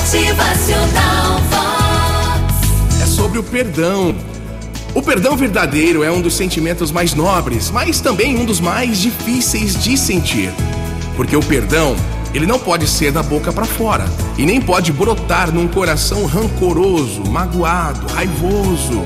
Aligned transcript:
Motivacional 0.00 1.40
Vox. 1.50 3.02
É 3.02 3.06
sobre 3.06 3.38
o 3.38 3.42
perdão. 3.42 4.14
O 4.94 5.02
perdão 5.02 5.36
verdadeiro 5.36 6.02
é 6.02 6.10
um 6.10 6.22
dos 6.22 6.34
sentimentos 6.34 6.90
mais 6.90 7.12
nobres, 7.12 7.70
mas 7.70 8.00
também 8.00 8.38
um 8.38 8.46
dos 8.46 8.60
mais 8.60 8.98
difíceis 8.98 9.78
de 9.78 9.98
sentir. 9.98 10.50
Porque 11.16 11.36
o 11.36 11.42
perdão, 11.42 11.94
ele 12.32 12.46
não 12.46 12.58
pode 12.58 12.88
ser 12.88 13.12
da 13.12 13.22
boca 13.22 13.52
para 13.52 13.66
fora 13.66 14.06
e 14.38 14.46
nem 14.46 14.58
pode 14.58 14.90
brotar 14.90 15.52
num 15.52 15.68
coração 15.68 16.24
rancoroso, 16.24 17.22
magoado, 17.30 18.06
raivoso. 18.14 19.04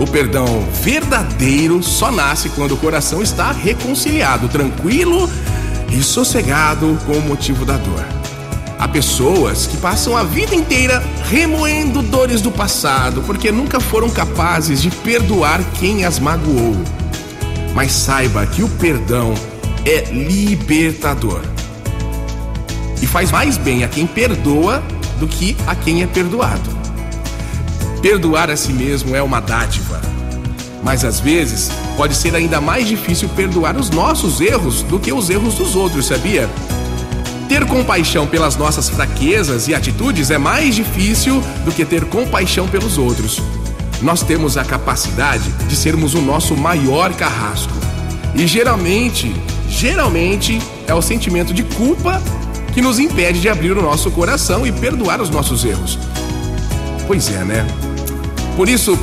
O 0.00 0.06
perdão 0.06 0.66
verdadeiro 0.82 1.82
só 1.82 2.10
nasce 2.10 2.48
quando 2.48 2.72
o 2.72 2.78
coração 2.78 3.20
está 3.20 3.52
reconciliado, 3.52 4.48
tranquilo 4.48 5.28
e 5.92 6.02
sossegado 6.02 6.98
com 7.04 7.12
o 7.12 7.22
motivo 7.22 7.66
da 7.66 7.76
dor. 7.76 8.25
Há 8.78 8.86
pessoas 8.86 9.66
que 9.66 9.76
passam 9.78 10.14
a 10.16 10.22
vida 10.22 10.54
inteira 10.54 11.02
remoendo 11.30 12.02
dores 12.02 12.42
do 12.42 12.50
passado 12.50 13.22
porque 13.22 13.50
nunca 13.50 13.80
foram 13.80 14.10
capazes 14.10 14.82
de 14.82 14.90
perdoar 14.90 15.62
quem 15.78 16.04
as 16.04 16.18
magoou. 16.18 16.76
Mas 17.74 17.92
saiba 17.92 18.46
que 18.46 18.62
o 18.62 18.68
perdão 18.68 19.32
é 19.84 20.12
libertador 20.12 21.40
e 23.00 23.06
faz 23.06 23.30
mais 23.30 23.56
bem 23.56 23.82
a 23.82 23.88
quem 23.88 24.06
perdoa 24.06 24.82
do 25.18 25.26
que 25.26 25.56
a 25.66 25.74
quem 25.74 26.02
é 26.02 26.06
perdoado. 26.06 26.70
Perdoar 28.02 28.50
a 28.50 28.56
si 28.56 28.72
mesmo 28.72 29.16
é 29.16 29.22
uma 29.22 29.40
dádiva, 29.40 30.00
mas 30.82 31.04
às 31.04 31.18
vezes 31.18 31.70
pode 31.96 32.14
ser 32.14 32.34
ainda 32.34 32.60
mais 32.60 32.86
difícil 32.86 33.28
perdoar 33.30 33.76
os 33.76 33.90
nossos 33.90 34.40
erros 34.40 34.82
do 34.82 34.98
que 34.98 35.12
os 35.12 35.30
erros 35.30 35.54
dos 35.54 35.74
outros, 35.74 36.06
sabia? 36.06 36.48
Ter 37.48 37.64
compaixão 37.64 38.26
pelas 38.26 38.56
nossas 38.56 38.88
fraquezas 38.88 39.68
e 39.68 39.74
atitudes 39.74 40.30
é 40.30 40.38
mais 40.38 40.74
difícil 40.74 41.40
do 41.64 41.70
que 41.70 41.84
ter 41.84 42.04
compaixão 42.06 42.66
pelos 42.66 42.98
outros. 42.98 43.40
Nós 44.02 44.22
temos 44.22 44.56
a 44.56 44.64
capacidade 44.64 45.48
de 45.68 45.76
sermos 45.76 46.14
o 46.14 46.20
nosso 46.20 46.56
maior 46.56 47.14
carrasco. 47.14 47.72
E 48.34 48.46
geralmente, 48.46 49.34
geralmente 49.68 50.60
é 50.88 50.94
o 50.94 51.00
sentimento 51.00 51.54
de 51.54 51.62
culpa 51.62 52.20
que 52.74 52.82
nos 52.82 52.98
impede 52.98 53.40
de 53.40 53.48
abrir 53.48 53.72
o 53.72 53.82
nosso 53.82 54.10
coração 54.10 54.66
e 54.66 54.72
perdoar 54.72 55.20
os 55.20 55.30
nossos 55.30 55.64
erros. 55.64 55.98
Pois 57.06 57.30
é, 57.30 57.44
né? 57.44 57.64
Por 58.56 58.68
isso, 58.68 58.98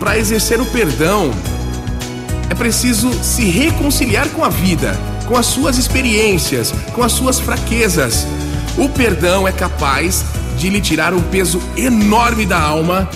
para 0.00 0.18
exercer 0.18 0.60
o 0.60 0.66
perdão, 0.66 1.30
é 2.48 2.54
preciso 2.54 3.12
se 3.22 3.44
reconciliar 3.44 4.28
com 4.30 4.42
a 4.42 4.48
vida 4.48 4.98
com 5.26 5.36
as 5.36 5.46
suas 5.46 5.76
experiências, 5.76 6.72
com 6.94 7.02
as 7.02 7.12
suas 7.12 7.38
fraquezas. 7.38 8.26
O 8.76 8.88
perdão 8.88 9.46
é 9.46 9.52
capaz 9.52 10.24
de 10.56 10.70
lhe 10.70 10.80
tirar 10.80 11.12
um 11.12 11.20
peso 11.20 11.60
enorme 11.76 12.46
da 12.46 12.60
alma 12.60 13.08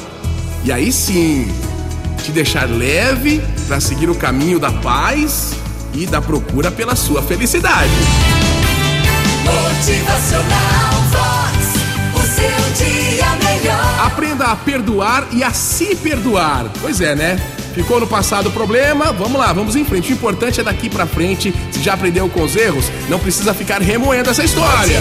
e 0.64 0.70
aí 0.70 0.92
sim 0.92 1.48
te 2.22 2.31
deixar 2.33 2.69
leve 2.69 3.42
para 3.66 3.81
seguir 3.81 4.11
o 4.11 4.14
caminho 4.14 4.58
da 4.58 4.70
paz 4.70 5.53
e 5.94 6.06
da 6.06 6.20
procura 6.20 6.70
pela 6.70 6.94
sua 6.94 7.22
felicidade. 7.22 7.91
Motivacional 9.44 10.92
Vox. 11.11 11.59
A 14.50 14.56
perdoar 14.56 15.28
e 15.32 15.44
a 15.44 15.52
se 15.52 15.94
perdoar. 15.94 16.66
Pois 16.80 17.00
é, 17.00 17.14
né? 17.14 17.40
Ficou 17.72 18.00
no 18.00 18.06
passado 18.06 18.48
o 18.48 18.52
problema? 18.52 19.12
Vamos 19.12 19.38
lá, 19.38 19.52
vamos 19.52 19.76
em 19.76 19.84
frente. 19.84 20.10
O 20.10 20.12
importante 20.12 20.60
é 20.60 20.64
daqui 20.64 20.90
pra 20.90 21.06
frente. 21.06 21.54
Se 21.70 21.80
já 21.80 21.94
aprendeu 21.94 22.28
com 22.28 22.42
os 22.42 22.56
erros, 22.56 22.90
não 23.08 23.20
precisa 23.20 23.54
ficar 23.54 23.80
remoendo 23.80 24.28
essa 24.28 24.42
história. 24.42 25.00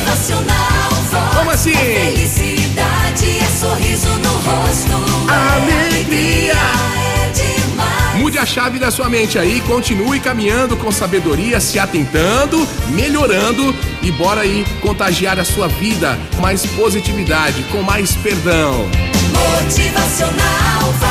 Como 1.35 1.49
assim? 1.49 1.73
É 1.73 2.11
felicidade, 2.11 3.39
é 3.39 3.47
sorriso 3.59 4.09
no 4.19 4.33
rosto. 4.33 5.31
Alegria. 5.31 6.53
É 6.53 7.31
demais. 7.31 8.19
Mude 8.19 8.37
a 8.37 8.45
chave 8.45 8.77
da 8.77 8.91
sua 8.91 9.09
mente 9.09 9.39
aí, 9.39 9.61
continue 9.61 10.19
caminhando 10.19 10.77
com 10.77 10.91
sabedoria, 10.91 11.59
se 11.59 11.79
atentando, 11.79 12.67
melhorando 12.89 13.73
e 14.03 14.11
bora 14.11 14.41
aí 14.41 14.63
contagiar 14.79 15.39
a 15.39 15.43
sua 15.43 15.67
vida 15.67 16.19
com 16.35 16.41
mais 16.41 16.63
positividade, 16.67 17.63
com 17.71 17.81
mais 17.81 18.15
perdão. 18.17 19.08
Motivacional. 19.39 21.08